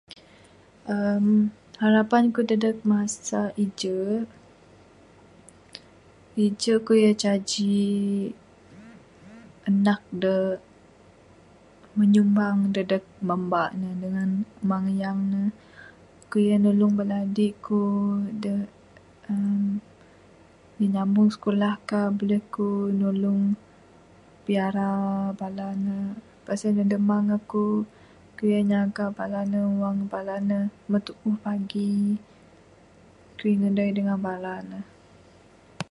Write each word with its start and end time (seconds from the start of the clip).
uhh 0.93 1.27
Harapan 1.83 2.23
kuk 2.33 2.47
dadeg 2.49 2.77
masa 2.91 3.41
iju'. 3.63 4.27
Iju' 6.45 6.81
kuk 6.87 7.01
rak 7.05 7.17
jaji 7.23 7.85
anak 9.69 10.01
de 10.21 10.35
menyumbang 11.97 12.57
dadeg 12.75 13.03
mambak 13.29 13.69
ne 13.81 13.89
dengan 14.03 14.29
amang 14.61 14.85
ayang 14.91 15.19
ne. 15.33 15.41
Kuk 16.29 16.43
rak 16.49 16.61
nulung 16.63 16.93
bala 16.99 17.15
adik 17.25 17.53
kuk 17.65 18.21
da 18.43 18.53
uhh 19.33 20.85
nyambung 20.95 21.29
sikulah 21.33 21.75
kah. 21.89 22.07
Buleh 22.17 22.41
kuk 22.55 22.87
nulung 22.99 23.41
piyara 24.45 24.89
bala 25.39 25.67
ne. 25.85 25.97
Lepas 26.39 26.63
en 26.67 26.81
andu 26.83 26.97
mang 27.09 27.27
akuk, 27.37 27.83
kuk 28.37 28.49
rak 28.53 28.63
nyaga 28.69 29.05
bala 29.17 29.41
ne 29.51 29.59
wang 29.81 29.97
bala 30.11 30.35
ne 30.49 30.57
mbuh 30.89 31.01
tuuh 31.07 31.35
pagi. 31.45 31.93
Kui 33.37 33.51
ngadai 33.59 33.89
dengan 33.97 34.17
bala 34.27 34.55
ne. 34.69 34.79